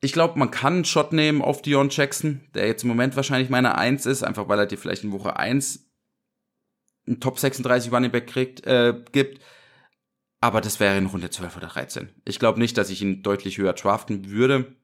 ich 0.00 0.12
glaube, 0.12 0.38
man 0.38 0.50
kann 0.50 0.74
einen 0.74 0.84
Shot 0.84 1.12
nehmen 1.12 1.42
auf 1.42 1.62
Dion 1.62 1.90
Jackson, 1.90 2.40
der 2.54 2.66
jetzt 2.66 2.82
im 2.82 2.88
Moment 2.88 3.16
wahrscheinlich 3.16 3.50
meine 3.50 3.76
1 3.76 4.06
ist, 4.06 4.22
einfach 4.22 4.48
weil 4.48 4.58
er 4.58 4.66
dir 4.66 4.78
vielleicht 4.78 5.04
in 5.04 5.12
Woche 5.12 5.36
1 5.36 5.90
einen 7.06 7.20
Top 7.20 7.38
36 7.38 7.92
Running 7.92 8.10
Back 8.10 8.26
kriegt, 8.26 8.66
äh, 8.66 8.94
gibt. 9.12 9.42
Aber 10.40 10.62
das 10.62 10.80
wäre 10.80 10.96
in 10.96 11.06
Runde 11.06 11.28
12 11.28 11.56
oder 11.56 11.66
13. 11.66 12.08
Ich 12.24 12.38
glaube 12.38 12.58
nicht, 12.58 12.78
dass 12.78 12.88
ich 12.88 13.02
ihn 13.02 13.22
deutlich 13.22 13.58
höher 13.58 13.74
draften 13.74 14.30
würde. 14.30 14.74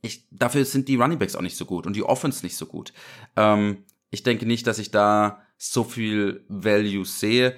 Ich, 0.00 0.26
dafür 0.30 0.64
sind 0.64 0.88
die 0.88 0.96
Running 0.96 1.18
Backs 1.18 1.36
auch 1.36 1.42
nicht 1.42 1.56
so 1.56 1.66
gut 1.66 1.86
und 1.86 1.94
die 1.94 2.02
Offense 2.02 2.44
nicht 2.44 2.56
so 2.56 2.66
gut. 2.66 2.92
Ähm, 3.36 3.84
ich 4.10 4.22
denke 4.22 4.46
nicht, 4.46 4.66
dass 4.66 4.78
ich 4.78 4.90
da 4.90 5.42
so 5.58 5.84
viel 5.84 6.44
Value 6.48 7.04
sehe. 7.04 7.56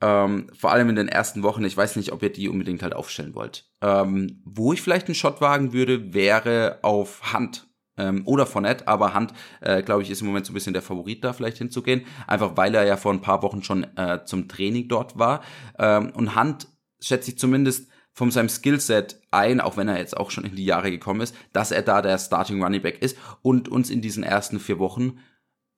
Ähm, 0.00 0.48
vor 0.56 0.72
allem 0.72 0.88
in 0.90 0.96
den 0.96 1.08
ersten 1.08 1.42
Wochen. 1.42 1.64
Ich 1.64 1.76
weiß 1.76 1.96
nicht, 1.96 2.12
ob 2.12 2.22
ihr 2.22 2.32
die 2.32 2.48
unbedingt 2.48 2.82
halt 2.82 2.94
aufstellen 2.94 3.34
wollt. 3.34 3.68
Ähm, 3.82 4.40
wo 4.44 4.72
ich 4.72 4.82
vielleicht 4.82 5.06
einen 5.06 5.14
Shot 5.14 5.40
wagen 5.40 5.72
würde, 5.72 6.14
wäre 6.14 6.78
auf 6.82 7.32
Hand 7.32 7.68
ähm, 7.98 8.22
oder 8.24 8.46
Fournette, 8.46 8.86
aber 8.86 9.12
Hand, 9.12 9.34
äh, 9.60 9.82
glaube 9.82 10.02
ich, 10.02 10.10
ist 10.10 10.20
im 10.20 10.28
Moment 10.28 10.46
so 10.46 10.52
ein 10.52 10.54
bisschen 10.54 10.72
der 10.72 10.82
Favorit 10.82 11.24
da 11.24 11.32
vielleicht 11.32 11.58
hinzugehen, 11.58 12.06
einfach 12.26 12.56
weil 12.56 12.74
er 12.74 12.86
ja 12.86 12.96
vor 12.96 13.12
ein 13.12 13.20
paar 13.20 13.42
Wochen 13.42 13.62
schon 13.62 13.84
äh, 13.96 14.24
zum 14.24 14.48
Training 14.48 14.88
dort 14.88 15.18
war. 15.18 15.42
Ähm, 15.78 16.10
und 16.14 16.34
Hand 16.34 16.68
schätze 17.00 17.32
ich 17.32 17.38
zumindest 17.38 17.90
von 18.12 18.30
seinem 18.30 18.48
Skillset 18.48 19.20
ein, 19.30 19.60
auch 19.60 19.76
wenn 19.76 19.88
er 19.88 19.98
jetzt 19.98 20.16
auch 20.16 20.30
schon 20.30 20.44
in 20.44 20.56
die 20.56 20.64
Jahre 20.64 20.90
gekommen 20.90 21.20
ist, 21.20 21.36
dass 21.52 21.70
er 21.70 21.82
da 21.82 22.02
der 22.02 22.18
Starting 22.18 22.62
Running 22.62 22.82
Back 22.82 23.00
ist 23.02 23.16
und 23.42 23.68
uns 23.68 23.90
in 23.90 24.00
diesen 24.00 24.22
ersten 24.24 24.58
vier 24.58 24.78
Wochen 24.78 25.18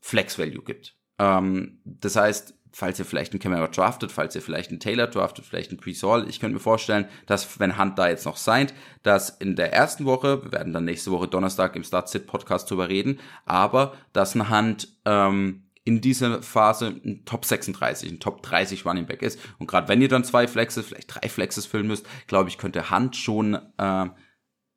Flex 0.00 0.38
Value 0.38 0.62
gibt. 0.62 0.96
Ähm, 1.18 1.80
das 1.84 2.16
heißt, 2.16 2.54
falls 2.72 2.98
ihr 2.98 3.04
vielleicht 3.04 3.32
einen 3.32 3.40
Camera 3.40 3.66
draftet, 3.68 4.12
falls 4.12 4.34
ihr 4.34 4.42
vielleicht 4.42 4.70
einen 4.70 4.80
Taylor 4.80 5.06
draftet, 5.06 5.44
vielleicht 5.44 5.70
einen 5.70 5.80
Pre-Saul, 5.80 6.28
ich 6.28 6.40
könnte 6.40 6.54
mir 6.54 6.60
vorstellen, 6.60 7.06
dass 7.26 7.58
wenn 7.60 7.78
Hunt 7.78 7.98
da 7.98 8.08
jetzt 8.08 8.26
noch 8.26 8.36
seid, 8.36 8.74
dass 9.02 9.30
in 9.30 9.56
der 9.56 9.72
ersten 9.72 10.04
Woche, 10.04 10.44
wir 10.44 10.52
werden 10.52 10.72
dann 10.72 10.84
nächste 10.84 11.10
Woche 11.10 11.28
Donnerstag 11.28 11.76
im 11.76 11.84
Start-Sit-Podcast 11.84 12.70
drüber 12.70 12.88
reden, 12.88 13.18
aber 13.44 13.94
dass 14.12 14.34
ein 14.34 14.50
Hunt 14.50 14.88
ähm, 15.04 15.64
in 15.84 16.00
dieser 16.00 16.42
Phase 16.42 17.00
ein 17.04 17.24
Top 17.24 17.44
36, 17.44 18.10
ein 18.10 18.20
Top 18.20 18.42
30 18.42 18.84
Running 18.84 19.06
Back 19.06 19.22
ist. 19.22 19.40
Und 19.58 19.66
gerade 19.66 19.88
wenn 19.88 20.02
ihr 20.02 20.08
dann 20.08 20.24
zwei 20.24 20.46
Flexes, 20.46 20.86
vielleicht 20.86 21.14
drei 21.14 21.28
Flexes 21.28 21.66
füllen 21.66 21.86
müsst, 21.86 22.06
glaube 22.26 22.48
ich, 22.48 22.58
könnte 22.58 22.90
Hunt 22.90 23.16
schon 23.16 23.54
äh, 23.78 24.06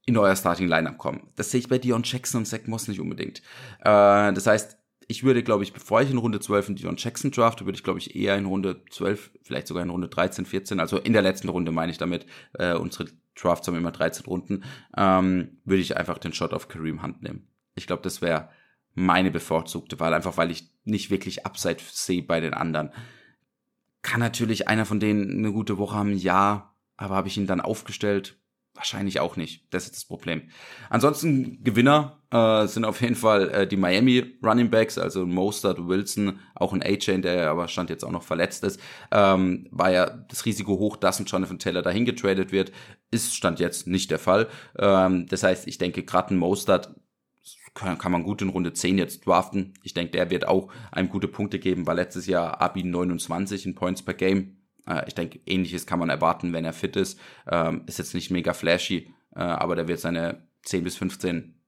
in 0.06 0.18
euer 0.18 0.36
Starting 0.36 0.68
Lineup 0.68 0.98
kommen. 0.98 1.30
Das 1.36 1.52
sehe 1.52 1.60
ich 1.60 1.70
bei 1.70 1.78
Dion 1.78 2.04
Jackson 2.04 2.40
und 2.40 2.46
Zach 2.46 2.66
Moss 2.66 2.88
nicht 2.88 3.00
unbedingt. 3.00 3.40
Äh, 3.82 4.34
das 4.34 4.48
heißt, 4.48 4.78
ich 5.08 5.24
würde, 5.24 5.44
glaube 5.44 5.64
ich, 5.64 5.74
bevor 5.74 6.02
ich 6.02 6.12
in 6.12 6.18
Runde 6.18 6.40
12 6.40 6.68
einen 6.68 6.76
Dion 6.76 6.98
Jackson 6.98 7.32
drafte, 7.32 7.66
würde 7.66 7.78
ich, 7.78 7.84
glaube 7.84 8.00
ich, 8.00 8.16
eher 8.16 8.38
in 8.38 8.46
Runde 8.46 8.82
12, 8.90 9.32
vielleicht 9.42 9.68
sogar 9.68 9.84
in 9.84 9.90
Runde 9.90 10.08
13, 10.08 10.46
14, 10.46 10.80
also 10.80 10.98
in 10.98 11.14
der 11.14 11.22
letzten 11.22 11.50
Runde 11.50 11.72
meine 11.72 11.92
ich 11.92 11.98
damit, 11.98 12.26
äh, 12.54 12.74
unsere 12.74 13.08
Drafts 13.36 13.68
haben 13.68 13.76
immer 13.76 13.92
13 13.92 14.26
Runden, 14.26 14.64
ähm, 14.96 15.58
würde 15.66 15.82
ich 15.82 15.98
einfach 15.98 16.18
den 16.18 16.34
Shot 16.34 16.54
auf 16.54 16.68
Kareem 16.68 17.02
Hunt 17.02 17.24
nehmen. 17.24 17.48
Ich 17.76 17.88
glaube, 17.88 18.04
das 18.04 18.22
wäre 18.22 18.50
meine 18.94 19.32
bevorzugte 19.32 20.00
Wahl, 20.00 20.14
einfach 20.14 20.38
weil 20.38 20.52
ich 20.52 20.70
nicht 20.84 21.10
wirklich 21.10 21.46
Upside 21.46 21.78
sehe 21.92 22.22
bei 22.22 22.40
den 22.40 22.54
anderen. 22.54 22.92
Kann 24.02 24.20
natürlich 24.20 24.68
einer 24.68 24.86
von 24.86 25.00
denen 25.00 25.40
eine 25.40 25.52
gute 25.52 25.78
Woche 25.78 25.96
haben, 25.96 26.14
ja, 26.14 26.76
aber 26.98 27.16
habe 27.16 27.28
ich 27.28 27.38
ihn 27.38 27.48
dann 27.48 27.62
aufgestellt? 27.62 28.38
Wahrscheinlich 28.76 29.20
auch 29.20 29.36
nicht. 29.36 29.68
Das 29.72 29.86
ist 29.86 29.96
das 29.96 30.06
Problem. 30.06 30.50
Ansonsten 30.90 31.64
Gewinner 31.64 32.24
äh, 32.32 32.66
sind 32.66 32.86
auf 32.86 33.02
jeden 33.02 33.14
Fall 33.14 33.50
äh, 33.50 33.68
die 33.68 33.78
Miami 33.78 34.40
Running 34.44 34.72
Backs, 34.72 34.98
also 34.98 35.28
Mostert, 35.28 35.88
Wilson, 35.88 36.40
auch 36.56 36.74
ein 36.74 36.82
A-Chain, 36.82 37.22
der 37.22 37.52
aber 37.52 37.68
stand 37.68 37.92
jetzt 37.92 38.04
auch 38.04 38.12
noch 38.12 38.24
verletzt 38.24 38.64
ist. 38.64 38.80
Ähm, 39.12 39.68
war 39.70 39.92
ja 39.92 40.10
das 40.10 40.46
Risiko 40.46 40.80
hoch, 40.80 40.98
dass 40.98 41.20
ein 41.20 41.26
Jonathan 41.26 41.60
Taylor 41.60 41.84
dahin 41.84 42.06
getradet 42.06 42.52
wird. 42.52 42.72
Ist 43.12 43.36
stand 43.36 43.60
jetzt 43.60 43.86
nicht 43.86 44.10
der 44.10 44.18
Fall. 44.18 44.48
Ähm, 44.80 45.28
das 45.28 45.44
heißt, 45.44 45.68
ich 45.68 45.78
denke, 45.78 46.02
gerade 46.04 46.34
ein 46.34 46.40
Mostert 46.40 46.96
kann, 47.76 48.00
kann 48.00 48.12
man 48.12 48.24
gut 48.24 48.42
in 48.42 48.50
Runde 48.50 48.74
10 48.74 48.98
jetzt 48.98 49.28
draften. 49.28 49.74
Ich 49.84 49.94
denke, 49.94 50.14
der 50.14 50.32
wird 50.32 50.48
auch 50.48 50.70
einem 50.92 51.10
gute 51.10 51.28
Punkte 51.28 51.60
geben, 51.60 51.86
weil 51.86 51.98
letztes 51.98 52.26
Jahr 52.26 52.60
Abi 52.60 52.84
29 52.84 53.68
in 53.68 53.76
Points 53.76 54.02
per 54.02 54.16
Game 54.16 54.63
äh, 54.88 55.04
ich 55.08 55.16
denke, 55.16 55.40
ähnliches 55.46 55.86
kann 55.86 56.00
man 56.00 56.10
erwarten, 56.10 56.54
wenn 56.54 56.66
er 56.66 56.74
fit 56.74 56.96
ist. 56.96 57.20
Ähm, 57.50 57.84
ist 57.88 58.00
jetzt 58.00 58.14
nicht 58.14 58.32
mega 58.32 58.54
flashy, 58.54 59.14
äh, 59.36 59.40
aber 59.40 59.76
der 59.76 59.88
wird 59.88 60.00
seine 60.00 60.48
10 60.64 60.84
bis 60.84 60.96
15 60.98 61.60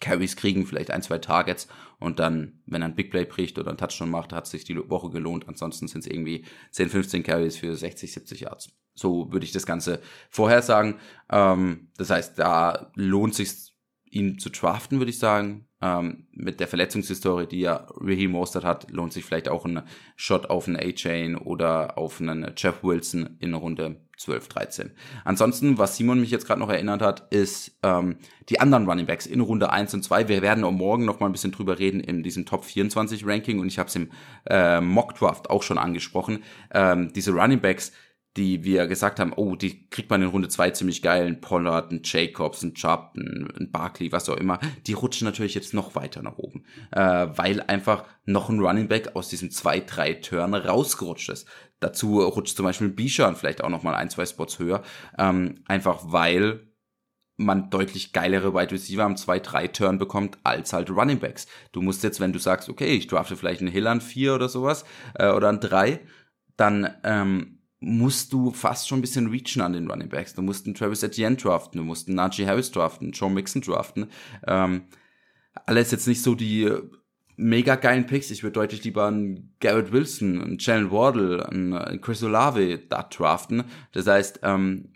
Carries 0.00 0.36
kriegen, 0.36 0.66
vielleicht 0.66 0.90
ein, 0.90 1.02
zwei 1.02 1.18
Targets 1.18 1.68
und 2.00 2.18
dann, 2.18 2.60
wenn 2.66 2.82
er 2.82 2.88
ein 2.88 2.96
Big 2.96 3.10
Play 3.10 3.24
bricht 3.24 3.58
oder 3.58 3.70
ein 3.70 3.76
Touchdown 3.76 4.10
macht, 4.10 4.32
hat 4.32 4.48
sich 4.48 4.64
die 4.64 4.76
Woche 4.76 5.10
gelohnt. 5.10 5.46
Ansonsten 5.46 5.86
sind 5.86 6.00
es 6.00 6.10
irgendwie 6.10 6.44
10, 6.72 6.90
15 6.90 7.22
Carries 7.22 7.56
für 7.56 7.76
60, 7.76 8.12
70 8.12 8.40
Yards. 8.40 8.72
So 8.94 9.32
würde 9.32 9.46
ich 9.46 9.52
das 9.52 9.64
Ganze 9.64 10.00
vorhersagen. 10.28 10.96
Ähm, 11.30 11.90
das 11.96 12.10
heißt, 12.10 12.38
da 12.38 12.90
lohnt 12.96 13.36
sich 13.36 13.72
ihn 14.04 14.38
zu 14.40 14.50
draften, 14.50 14.98
würde 14.98 15.10
ich 15.10 15.18
sagen. 15.20 15.68
Ähm, 15.82 16.26
mit 16.32 16.60
der 16.60 16.68
Verletzungshistorie, 16.68 17.46
die 17.46 17.60
ja 17.60 17.88
Raheem 17.96 18.30
Mostert 18.30 18.64
hat, 18.64 18.90
lohnt 18.90 19.12
sich 19.12 19.24
vielleicht 19.24 19.48
auch 19.48 19.64
ein 19.64 19.82
Shot 20.14 20.48
auf 20.48 20.68
einen 20.68 20.76
A-Chain 20.76 21.36
oder 21.36 21.98
auf 21.98 22.20
einen 22.20 22.52
Jeff 22.56 22.84
Wilson 22.84 23.36
in 23.40 23.52
Runde 23.54 23.96
12, 24.16 24.48
13. 24.48 24.90
Ansonsten, 25.24 25.78
was 25.78 25.96
Simon 25.96 26.20
mich 26.20 26.30
jetzt 26.30 26.46
gerade 26.46 26.60
noch 26.60 26.70
erinnert 26.70 27.02
hat, 27.02 27.32
ist 27.32 27.76
ähm, 27.82 28.16
die 28.48 28.60
anderen 28.60 28.88
Running 28.88 29.06
Backs 29.06 29.26
in 29.26 29.40
Runde 29.40 29.70
1 29.70 29.92
und 29.94 30.04
2. 30.04 30.28
Wir 30.28 30.42
werden 30.42 30.62
auch 30.62 30.70
morgen 30.70 31.04
noch 31.04 31.18
mal 31.18 31.26
ein 31.26 31.32
bisschen 31.32 31.50
drüber 31.50 31.80
reden 31.80 31.98
in 31.98 32.22
diesem 32.22 32.46
Top 32.46 32.64
24 32.64 33.26
Ranking 33.26 33.58
und 33.58 33.66
ich 33.66 33.80
habe 33.80 33.88
es 33.88 33.96
im 33.96 34.10
äh, 34.48 34.80
Mock 34.80 35.16
Draft 35.16 35.50
auch 35.50 35.64
schon 35.64 35.78
angesprochen. 35.78 36.44
Ähm, 36.72 37.12
diese 37.12 37.32
Running 37.32 37.60
Backs, 37.60 37.92
die 38.36 38.64
wir 38.64 38.86
gesagt 38.86 39.20
haben, 39.20 39.32
oh, 39.34 39.56
die 39.56 39.88
kriegt 39.88 40.08
man 40.08 40.22
in 40.22 40.28
Runde 40.28 40.48
2 40.48 40.70
ziemlich 40.70 41.02
geil, 41.02 41.26
ein 41.26 41.40
Pollard, 41.40 41.92
ein 41.92 42.00
Jacobs, 42.02 42.62
ein 42.62 42.74
Chubb, 42.74 43.12
ein, 43.16 43.52
ein 43.58 43.70
Barkley, 43.70 44.10
was 44.10 44.28
auch 44.28 44.36
immer, 44.36 44.58
die 44.86 44.94
rutschen 44.94 45.26
natürlich 45.26 45.54
jetzt 45.54 45.74
noch 45.74 45.94
weiter 45.94 46.22
nach 46.22 46.38
oben, 46.38 46.64
äh, 46.92 47.00
weil 47.00 47.60
einfach 47.60 48.04
noch 48.24 48.48
ein 48.48 48.60
Running 48.60 48.88
Back 48.88 49.14
aus 49.14 49.28
diesem 49.28 49.50
2-3 49.50 50.22
Turn 50.22 50.54
rausgerutscht 50.54 51.28
ist. 51.28 51.46
Dazu 51.80 52.20
rutscht 52.20 52.56
zum 52.56 52.64
Beispiel 52.64 52.88
Bichon 52.88 53.36
vielleicht 53.36 53.62
auch 53.62 53.68
noch 53.68 53.82
mal 53.82 53.94
ein, 53.94 54.08
zwei 54.08 54.24
Spots 54.24 54.58
höher, 54.58 54.82
ähm, 55.18 55.62
einfach 55.66 56.00
weil 56.04 56.72
man 57.36 57.70
deutlich 57.70 58.12
geilere 58.12 58.54
Wide 58.54 58.72
Receiver 58.72 59.04
am 59.04 59.14
2-3-Turn 59.14 59.98
bekommt 59.98 60.38
als 60.44 60.72
halt 60.72 60.90
Running 60.90 61.18
Backs. 61.18 61.46
Du 61.72 61.82
musst 61.82 62.02
jetzt, 62.02 62.20
wenn 62.20 62.32
du 62.32 62.38
sagst, 62.38 62.68
okay, 62.68 62.94
ich 62.94 63.06
drafte 63.06 63.36
vielleicht 63.36 63.60
einen 63.60 63.72
Hill 63.72 63.86
an 63.86 64.00
4 64.00 64.34
oder 64.34 64.48
sowas, 64.48 64.84
äh, 65.14 65.30
oder 65.30 65.48
an 65.48 65.60
3, 65.60 66.00
dann 66.56 66.94
ähm, 67.04 67.61
musst 67.82 68.32
du 68.32 68.52
fast 68.52 68.88
schon 68.88 69.00
ein 69.00 69.02
bisschen 69.02 69.26
reachen 69.26 69.60
an 69.60 69.72
den 69.72 69.90
Running 69.90 70.08
Backs. 70.08 70.34
Du 70.34 70.42
musst 70.42 70.66
einen 70.66 70.74
Travis 70.74 71.02
Etienne 71.02 71.36
draften, 71.36 71.78
du 71.78 71.84
musst 71.84 72.06
einen 72.06 72.16
Najee 72.16 72.46
Harris 72.46 72.70
draften, 72.70 73.10
Joe 73.10 73.30
Mixon 73.30 73.60
draften. 73.60 74.06
Ähm, 74.46 74.82
alles 75.66 75.90
jetzt 75.90 76.06
nicht 76.06 76.22
so 76.22 76.34
die 76.34 76.70
mega 77.36 77.74
geilen 77.74 78.06
Picks. 78.06 78.30
Ich 78.30 78.44
würde 78.44 78.54
deutlich 78.54 78.84
lieber 78.84 79.06
einen 79.06 79.54
Garrett 79.58 79.90
Wilson, 79.90 80.40
einen 80.40 80.58
Jalen 80.58 80.92
Wardle, 80.92 81.48
einen 81.48 82.00
Chris 82.00 82.22
Olave 82.22 82.78
da 82.78 83.02
draften. 83.02 83.64
Das 83.90 84.06
heißt, 84.06 84.40
ähm, 84.44 84.92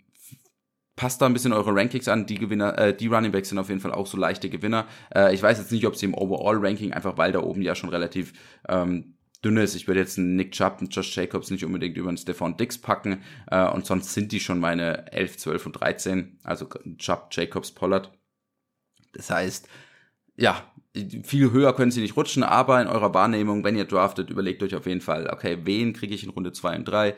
passt 0.95 1.21
da 1.21 1.25
ein 1.25 1.33
bisschen 1.33 1.53
eure 1.53 1.75
Rankings 1.75 2.07
an. 2.07 2.25
Die 2.25 2.39
Gewinner, 2.39 2.77
äh, 2.79 2.95
die 2.95 3.07
Running 3.07 3.33
Backs 3.33 3.49
sind 3.49 3.59
auf 3.59 3.67
jeden 3.67 3.81
Fall 3.81 3.91
auch 3.91 4.07
so 4.07 4.17
leichte 4.17 4.49
Gewinner. 4.49 4.87
Äh, 5.13 5.35
ich 5.35 5.43
weiß 5.43 5.57
jetzt 5.57 5.73
nicht, 5.73 5.85
ob 5.85 5.97
sie 5.97 6.05
im 6.05 6.13
Overall-Ranking, 6.13 6.93
einfach 6.93 7.17
weil 7.17 7.33
da 7.33 7.41
oben 7.41 7.61
ja 7.61 7.75
schon 7.75 7.89
relativ 7.89 8.31
ähm, 8.69 9.16
dünne 9.43 9.63
ist. 9.63 9.75
Ich 9.75 9.87
würde 9.87 9.99
jetzt 9.99 10.17
einen 10.17 10.35
Nick 10.35 10.51
Chubb 10.51 10.81
und 10.81 10.95
Josh 10.95 11.15
Jacobs 11.15 11.51
nicht 11.51 11.65
unbedingt 11.65 11.97
über 11.97 12.09
einen 12.09 12.17
Stefan 12.17 12.57
Dix 12.57 12.77
packen. 12.77 13.23
Äh, 13.47 13.67
und 13.69 13.85
sonst 13.85 14.13
sind 14.13 14.31
die 14.31 14.39
schon 14.39 14.59
meine 14.59 15.11
11, 15.11 15.37
12 15.37 15.65
und 15.65 15.73
13. 15.73 16.39
Also 16.43 16.67
Chubb, 16.97 17.29
Jacobs, 17.31 17.71
Pollard. 17.71 18.11
Das 19.13 19.29
heißt, 19.29 19.67
ja, 20.35 20.63
viel 21.23 21.51
höher 21.51 21.73
können 21.73 21.91
sie 21.91 22.01
nicht 22.01 22.15
rutschen, 22.15 22.43
aber 22.43 22.81
in 22.81 22.87
eurer 22.87 23.13
Wahrnehmung, 23.13 23.63
wenn 23.63 23.75
ihr 23.75 23.85
draftet, 23.85 24.29
überlegt 24.29 24.63
euch 24.63 24.75
auf 24.75 24.85
jeden 24.85 25.01
Fall, 25.01 25.29
okay, 25.31 25.59
wen 25.63 25.93
kriege 25.93 26.13
ich 26.13 26.23
in 26.23 26.29
Runde 26.29 26.51
2 26.51 26.77
und 26.77 26.85
3? 26.85 27.15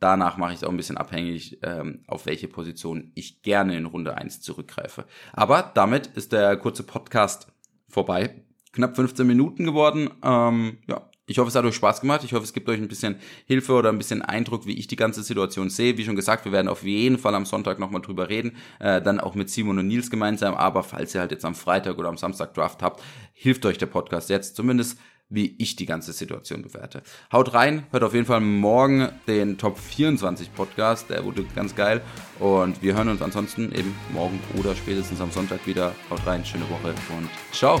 Danach 0.00 0.36
mache 0.36 0.52
ich 0.52 0.58
es 0.58 0.64
auch 0.64 0.70
ein 0.70 0.76
bisschen 0.76 0.96
abhängig, 0.96 1.58
ähm, 1.62 2.02
auf 2.08 2.26
welche 2.26 2.48
Position 2.48 3.12
ich 3.14 3.42
gerne 3.42 3.76
in 3.76 3.86
Runde 3.86 4.16
1 4.16 4.40
zurückgreife. 4.40 5.06
Aber 5.32 5.70
damit 5.74 6.08
ist 6.08 6.32
der 6.32 6.56
kurze 6.56 6.82
Podcast 6.82 7.46
vorbei. 7.88 8.42
Knapp 8.72 8.96
15 8.96 9.26
Minuten 9.26 9.64
geworden. 9.64 10.10
Ähm, 10.24 10.78
ja, 10.88 11.08
ich 11.26 11.38
hoffe, 11.38 11.48
es 11.48 11.54
hat 11.54 11.64
euch 11.64 11.74
Spaß 11.76 12.00
gemacht. 12.00 12.24
Ich 12.24 12.32
hoffe, 12.32 12.44
es 12.44 12.52
gibt 12.52 12.68
euch 12.68 12.80
ein 12.80 12.88
bisschen 12.88 13.16
Hilfe 13.46 13.74
oder 13.74 13.90
ein 13.90 13.98
bisschen 13.98 14.22
Eindruck, 14.22 14.66
wie 14.66 14.76
ich 14.78 14.88
die 14.88 14.96
ganze 14.96 15.22
Situation 15.22 15.70
sehe. 15.70 15.96
Wie 15.96 16.04
schon 16.04 16.16
gesagt, 16.16 16.44
wir 16.44 16.52
werden 16.52 16.68
auf 16.68 16.82
jeden 16.82 17.18
Fall 17.18 17.34
am 17.34 17.46
Sonntag 17.46 17.78
nochmal 17.78 18.02
drüber 18.02 18.28
reden. 18.28 18.56
Äh, 18.80 19.00
dann 19.00 19.20
auch 19.20 19.34
mit 19.34 19.48
Simon 19.48 19.78
und 19.78 19.86
Nils 19.86 20.10
gemeinsam. 20.10 20.54
Aber 20.54 20.82
falls 20.82 21.14
ihr 21.14 21.20
halt 21.20 21.30
jetzt 21.30 21.44
am 21.44 21.54
Freitag 21.54 21.98
oder 21.98 22.08
am 22.08 22.16
Samstag 22.16 22.54
Draft 22.54 22.82
habt, 22.82 23.02
hilft 23.32 23.64
euch 23.66 23.78
der 23.78 23.86
Podcast 23.86 24.30
jetzt. 24.30 24.56
Zumindest 24.56 24.98
wie 25.32 25.54
ich 25.58 25.76
die 25.76 25.86
ganze 25.86 26.12
Situation 26.12 26.60
bewerte. 26.60 27.02
Haut 27.32 27.54
rein, 27.54 27.86
hört 27.90 28.04
auf 28.04 28.12
jeden 28.12 28.26
Fall 28.26 28.40
morgen 28.40 29.08
den 29.26 29.56
Top 29.56 29.78
24 29.78 30.52
Podcast, 30.54 31.08
der 31.08 31.24
wurde 31.24 31.44
ganz 31.56 31.74
geil. 31.74 32.02
Und 32.38 32.82
wir 32.82 32.94
hören 32.94 33.08
uns 33.08 33.22
ansonsten 33.22 33.72
eben 33.72 33.94
morgen 34.12 34.38
oder 34.58 34.76
spätestens 34.76 35.22
am 35.22 35.30
Sonntag 35.30 35.66
wieder. 35.66 35.94
Haut 36.10 36.26
rein, 36.26 36.44
schöne 36.44 36.68
Woche 36.68 36.94
und 37.16 37.30
ciao. 37.50 37.80